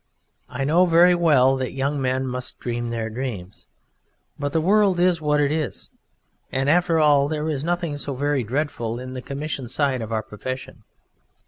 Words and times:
I 0.49 0.63
know 0.63 0.87
very 0.87 1.13
well 1.13 1.55
that 1.57 1.73
young 1.73 2.01
men 2.01 2.25
must 2.25 2.57
dream 2.57 2.89
their 2.89 3.07
dreams, 3.07 3.67
but 4.39 4.51
the 4.51 4.59
world 4.59 4.99
is 4.99 5.21
what 5.21 5.39
it 5.39 5.51
is, 5.51 5.91
and 6.51 6.71
after 6.71 6.97
all 6.97 7.27
there 7.27 7.47
is 7.47 7.63
nothing 7.63 7.97
so 7.97 8.15
very 8.15 8.43
dreadful 8.43 8.99
in 8.99 9.13
the 9.13 9.21
commission 9.21 9.67
side 9.67 10.01
of 10.01 10.11
our 10.11 10.23
profession. 10.23 10.85